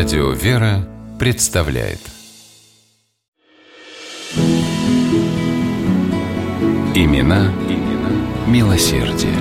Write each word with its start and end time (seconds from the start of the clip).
Радио 0.00 0.30
«Вера» 0.30 0.88
представляет 1.18 1.98
Имена, 6.94 7.52
имена 7.68 8.10
милосердие. 8.46 9.36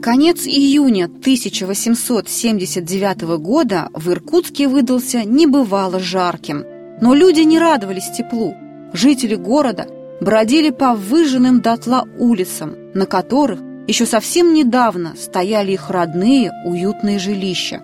Конец 0.00 0.46
июня 0.46 1.04
1879 1.04 3.20
года 3.38 3.90
в 3.92 4.10
Иркутске 4.10 4.68
выдался 4.68 5.22
небывало 5.22 6.00
жарким. 6.00 6.64
Но 7.02 7.12
люди 7.12 7.40
не 7.40 7.58
радовались 7.58 8.10
теплу. 8.16 8.54
Жители 8.94 9.34
города 9.34 9.86
бродили 10.22 10.70
по 10.70 10.94
выжженным 10.94 11.60
дотла 11.60 12.08
улицам, 12.18 12.74
на 12.94 13.04
которых 13.04 13.65
еще 13.86 14.04
совсем 14.04 14.52
недавно 14.52 15.14
стояли 15.16 15.72
их 15.72 15.90
родные 15.90 16.52
уютные 16.64 17.18
жилища. 17.18 17.80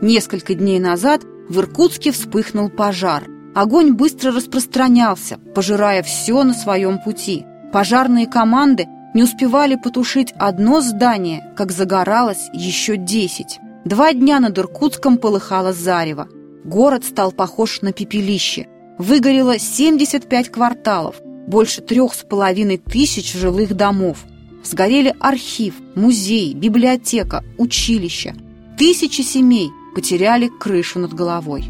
Несколько 0.00 0.54
дней 0.54 0.80
назад 0.80 1.22
в 1.48 1.58
Иркутске 1.58 2.10
вспыхнул 2.10 2.68
пожар. 2.68 3.24
Огонь 3.54 3.92
быстро 3.92 4.32
распространялся, 4.32 5.38
пожирая 5.54 6.02
все 6.02 6.42
на 6.42 6.52
своем 6.52 6.98
пути. 6.98 7.46
Пожарные 7.72 8.26
команды 8.26 8.86
не 9.14 9.22
успевали 9.22 9.76
потушить 9.76 10.34
одно 10.36 10.80
здание, 10.80 11.52
как 11.56 11.72
загоралось 11.72 12.50
еще 12.52 12.96
десять. 12.96 13.58
Два 13.84 14.12
дня 14.12 14.40
над 14.40 14.58
Иркутском 14.58 15.16
полыхало 15.16 15.72
зарево. 15.72 16.28
Город 16.64 17.04
стал 17.04 17.32
похож 17.32 17.80
на 17.82 17.92
пепелище. 17.92 18.66
Выгорело 18.98 19.58
75 19.58 20.50
кварталов, 20.50 21.16
больше 21.46 21.80
трех 21.80 22.14
с 22.14 22.24
половиной 22.24 22.78
тысяч 22.78 23.32
жилых 23.32 23.74
домов– 23.74 24.24
Сгорели 24.68 25.14
архив, 25.20 25.74
музей, 25.94 26.52
библиотека, 26.52 27.44
училище. 27.56 28.34
Тысячи 28.76 29.20
семей 29.20 29.70
потеряли 29.94 30.48
крышу 30.48 30.98
над 30.98 31.14
головой. 31.14 31.66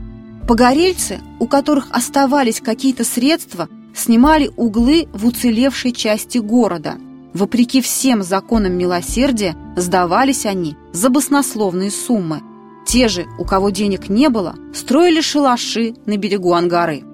Погорельцы, 0.48 1.20
у 1.38 1.46
которых 1.46 1.88
оставались 1.90 2.62
какие-то 2.62 3.04
средства, 3.04 3.68
снимали 3.94 4.50
углы 4.56 5.08
в 5.12 5.26
уцелевшей 5.26 5.92
части 5.92 6.38
города. 6.38 6.94
Вопреки 7.34 7.82
всем 7.82 8.22
законам 8.22 8.72
милосердия, 8.72 9.54
сдавались 9.76 10.46
они 10.46 10.74
за 10.94 11.10
баснословные 11.10 11.90
суммы. 11.90 12.40
Те 12.86 13.08
же, 13.08 13.26
у 13.38 13.44
кого 13.44 13.68
денег 13.68 14.08
не 14.08 14.30
было, 14.30 14.54
строили 14.72 15.20
шалаши 15.20 15.94
на 16.06 16.16
берегу 16.16 16.54
Ангары. 16.54 17.04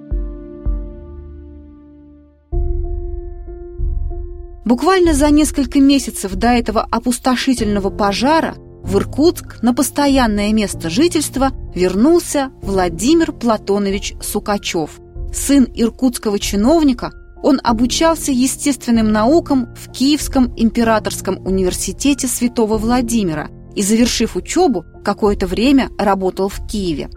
Буквально 4.64 5.12
за 5.12 5.30
несколько 5.30 5.80
месяцев 5.80 6.34
до 6.34 6.48
этого 6.48 6.86
опустошительного 6.91 7.91
пожара 7.91 8.55
в 8.84 8.96
Иркутск 8.96 9.60
на 9.62 9.74
постоянное 9.74 10.52
место 10.52 10.88
жительства 10.88 11.50
вернулся 11.74 12.50
Владимир 12.62 13.32
Платонович 13.32 14.14
Сукачев. 14.22 15.00
Сын 15.32 15.66
иркутского 15.74 16.38
чиновника, 16.38 17.10
он 17.42 17.60
обучался 17.64 18.30
естественным 18.30 19.10
наукам 19.10 19.74
в 19.74 19.91
Киевском 19.91 20.52
императорском 20.56 21.44
университете 21.44 22.28
Святого 22.28 22.78
Владимира 22.78 23.48
и, 23.74 23.82
завершив 23.82 24.36
учебу, 24.36 24.84
какое-то 25.04 25.48
время 25.48 25.88
работал 25.98 26.48
в 26.48 26.64
Киеве. 26.69 27.10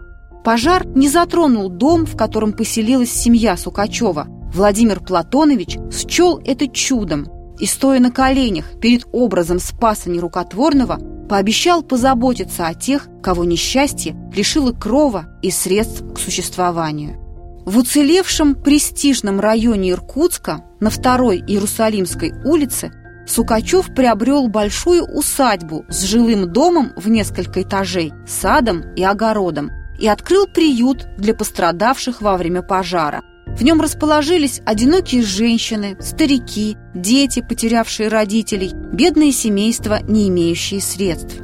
Пожар 0.44 0.84
не 0.86 1.08
затронул 1.08 1.68
дом, 1.68 2.06
в 2.06 2.16
котором 2.16 2.52
поселилась 2.52 3.12
семья 3.12 3.56
Сукачева. 3.56 4.26
Владимир 4.52 5.00
Платонович 5.00 5.76
счел 5.92 6.40
это 6.44 6.66
чудом 6.68 7.35
и, 7.58 7.66
стоя 7.66 8.00
на 8.00 8.10
коленях 8.10 8.78
перед 8.80 9.06
образом 9.12 9.58
Спаса 9.58 10.10
Нерукотворного, 10.10 10.98
пообещал 11.28 11.82
позаботиться 11.82 12.66
о 12.66 12.74
тех, 12.74 13.08
кого 13.22 13.44
несчастье 13.44 14.16
лишило 14.34 14.72
крова 14.72 15.26
и 15.42 15.50
средств 15.50 16.04
к 16.14 16.18
существованию. 16.18 17.16
В 17.64 17.78
уцелевшем 17.78 18.54
престижном 18.54 19.40
районе 19.40 19.90
Иркутска 19.90 20.64
на 20.78 20.90
второй 20.90 21.38
Иерусалимской 21.38 22.32
улице 22.44 22.92
Сукачев 23.26 23.92
приобрел 23.92 24.46
большую 24.46 25.04
усадьбу 25.04 25.84
с 25.88 26.04
жилым 26.04 26.52
домом 26.52 26.92
в 26.96 27.08
несколько 27.08 27.62
этажей, 27.62 28.12
садом 28.24 28.94
и 28.94 29.02
огородом 29.02 29.72
и 29.98 30.06
открыл 30.06 30.46
приют 30.46 31.08
для 31.18 31.34
пострадавших 31.34 32.22
во 32.22 32.36
время 32.36 32.62
пожара– 32.62 33.22
в 33.56 33.62
нем 33.62 33.80
расположились 33.80 34.60
одинокие 34.66 35.22
женщины, 35.22 35.96
старики, 36.00 36.76
дети, 36.94 37.44
потерявшие 37.46 38.08
родителей, 38.08 38.72
бедные 38.92 39.32
семейства, 39.32 40.00
не 40.02 40.28
имеющие 40.28 40.80
средств. 40.80 41.36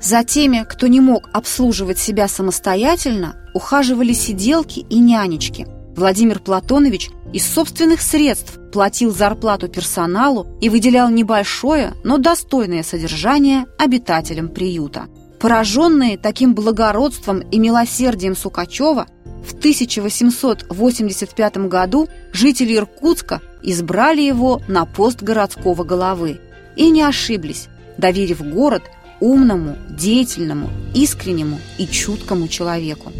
За 0.00 0.22
теми, 0.22 0.66
кто 0.68 0.86
не 0.86 1.00
мог 1.00 1.30
обслуживать 1.32 1.98
себя 1.98 2.28
самостоятельно, 2.28 3.36
ухаживали 3.54 4.12
сиделки 4.12 4.80
и 4.80 4.98
нянечки. 4.98 5.66
Владимир 5.96 6.40
Платонович 6.40 7.08
из 7.32 7.46
собственных 7.46 8.02
средств 8.02 8.58
платил 8.70 9.10
зарплату 9.14 9.68
персоналу 9.68 10.46
и 10.60 10.68
выделял 10.68 11.08
небольшое, 11.08 11.94
но 12.04 12.18
достойное 12.18 12.82
содержание 12.82 13.64
обитателям 13.78 14.48
приюта. 14.48 15.06
Пораженные 15.40 16.18
таким 16.18 16.54
благородством 16.54 17.40
и 17.40 17.58
милосердием 17.58 18.36
Сукачева, 18.36 19.06
в 19.46 19.52
1885 19.52 21.56
году 21.68 22.08
жители 22.32 22.76
Иркутска 22.76 23.40
избрали 23.62 24.22
его 24.22 24.60
на 24.68 24.84
пост 24.84 25.22
городского 25.22 25.84
головы. 25.84 26.40
И 26.74 26.90
не 26.90 27.02
ошиблись, 27.02 27.68
доверив 27.96 28.42
город 28.42 28.82
умному, 29.20 29.76
деятельному, 29.88 30.68
искреннему 30.94 31.58
и 31.78 31.86
чуткому 31.86 32.48
человеку. 32.48 33.12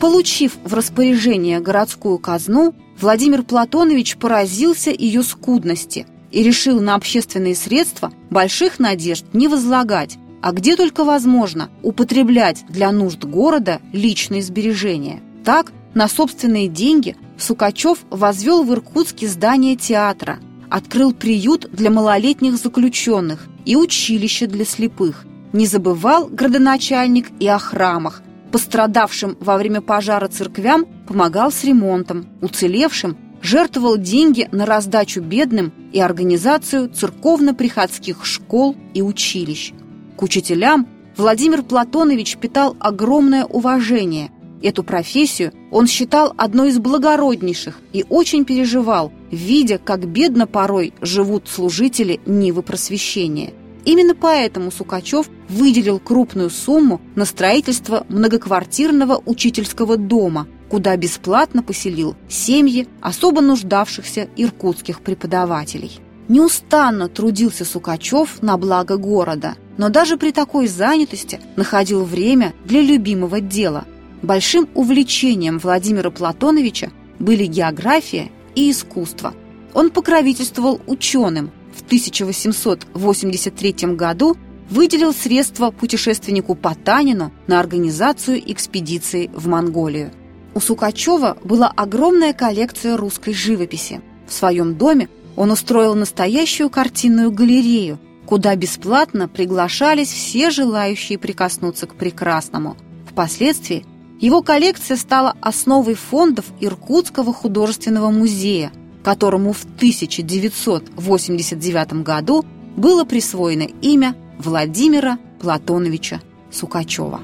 Получив 0.00 0.56
в 0.64 0.74
распоряжение 0.74 1.60
городскую 1.60 2.18
казну, 2.18 2.74
Владимир 2.98 3.42
Платонович 3.42 4.16
поразился 4.16 4.90
ее 4.90 5.22
скудности 5.22 6.06
и 6.30 6.42
решил 6.42 6.80
на 6.80 6.94
общественные 6.94 7.54
средства 7.54 8.12
больших 8.30 8.78
надежд 8.78 9.26
не 9.32 9.48
возлагать, 9.48 10.16
а 10.42 10.52
где 10.52 10.76
только 10.76 11.04
возможно 11.04 11.70
употреблять 11.82 12.64
для 12.68 12.90
нужд 12.90 13.24
города 13.24 13.80
личные 13.92 14.42
сбережения. 14.42 15.22
Так, 15.44 15.72
на 15.94 16.08
собственные 16.08 16.68
деньги 16.68 17.16
Сукачев 17.38 18.00
возвел 18.10 18.64
в 18.64 18.72
Иркутске 18.72 19.28
здание 19.28 19.76
театра, 19.76 20.38
открыл 20.68 21.12
приют 21.12 21.68
для 21.72 21.90
малолетних 21.90 22.56
заключенных 22.56 23.46
и 23.64 23.76
училище 23.76 24.46
для 24.46 24.64
слепых. 24.64 25.24
Не 25.52 25.66
забывал 25.66 26.28
градоначальник 26.28 27.28
и 27.38 27.46
о 27.46 27.58
храмах. 27.58 28.22
Пострадавшим 28.50 29.36
во 29.40 29.56
время 29.56 29.80
пожара 29.80 30.28
церквям 30.28 30.86
помогал 31.06 31.52
с 31.52 31.62
ремонтом, 31.64 32.26
уцелевшим 32.40 33.16
жертвовал 33.42 33.96
деньги 33.96 34.48
на 34.52 34.66
раздачу 34.66 35.20
бедным 35.20 35.72
и 35.92 36.00
организацию 36.00 36.88
церковно-приходских 36.88 38.24
школ 38.24 38.76
и 38.94 39.02
училищ. 39.02 39.72
Учителям 40.22 40.86
Владимир 41.16 41.64
Платонович 41.64 42.36
питал 42.36 42.76
огромное 42.78 43.44
уважение. 43.44 44.30
Эту 44.62 44.84
профессию 44.84 45.52
он 45.72 45.88
считал 45.88 46.32
одной 46.36 46.68
из 46.68 46.78
благороднейших 46.78 47.80
и 47.92 48.04
очень 48.08 48.44
переживал, 48.44 49.12
видя, 49.32 49.78
как 49.78 50.06
бедно 50.06 50.46
порой 50.46 50.94
живут 51.00 51.48
служители 51.48 52.20
Нивы 52.24 52.62
просвещения. 52.62 53.52
Именно 53.84 54.14
поэтому 54.14 54.70
Сукачев 54.70 55.28
выделил 55.48 55.98
крупную 55.98 56.50
сумму 56.50 57.00
на 57.16 57.24
строительство 57.24 58.06
многоквартирного 58.08 59.20
учительского 59.26 59.96
дома, 59.96 60.46
куда 60.70 60.96
бесплатно 60.96 61.64
поселил 61.64 62.14
семьи 62.28 62.86
особо 63.00 63.40
нуждавшихся 63.40 64.28
иркутских 64.36 65.00
преподавателей. 65.00 65.98
Неустанно 66.28 67.08
трудился 67.08 67.64
Сукачев 67.64 68.42
на 68.42 68.56
благо 68.56 68.96
города, 68.96 69.56
но 69.76 69.88
даже 69.88 70.16
при 70.16 70.32
такой 70.32 70.66
занятости 70.68 71.40
находил 71.56 72.04
время 72.04 72.54
для 72.64 72.80
любимого 72.80 73.40
дела. 73.40 73.84
Большим 74.22 74.68
увлечением 74.74 75.58
Владимира 75.58 76.10
Платоновича 76.10 76.90
были 77.18 77.46
география 77.46 78.30
и 78.54 78.70
искусство. 78.70 79.34
Он 79.74 79.90
покровительствовал 79.90 80.80
ученым. 80.86 81.50
В 81.74 81.82
1883 81.82 83.72
году 83.94 84.36
выделил 84.70 85.12
средства 85.12 85.70
путешественнику 85.70 86.54
Потанину 86.54 87.32
на 87.46 87.58
организацию 87.58 88.40
экспедиции 88.52 89.30
в 89.34 89.48
Монголию. 89.48 90.12
У 90.54 90.60
Сукачева 90.60 91.38
была 91.42 91.68
огромная 91.68 92.32
коллекция 92.32 92.96
русской 92.96 93.32
живописи. 93.32 94.02
В 94.26 94.32
своем 94.32 94.76
доме 94.76 95.08
он 95.36 95.50
устроил 95.50 95.94
настоящую 95.94 96.70
картинную 96.70 97.30
галерею, 97.30 97.98
куда 98.26 98.56
бесплатно 98.56 99.28
приглашались 99.28 100.12
все 100.12 100.50
желающие 100.50 101.18
прикоснуться 101.18 101.86
к 101.86 101.94
прекрасному. 101.94 102.76
Впоследствии 103.10 103.86
его 104.20 104.42
коллекция 104.42 104.96
стала 104.96 105.36
основой 105.40 105.94
фондов 105.94 106.46
Иркутского 106.60 107.32
художественного 107.32 108.10
музея, 108.10 108.72
которому 109.02 109.52
в 109.52 109.64
1989 109.64 112.04
году 112.04 112.44
было 112.76 113.04
присвоено 113.04 113.66
имя 113.82 114.14
Владимира 114.38 115.18
Платоновича 115.40 116.20
Сукачева. 116.50 117.20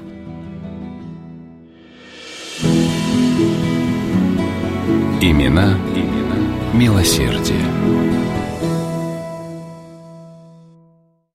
Имена, 5.21 5.77
имена 5.95 6.28
милосердие. 6.73 8.08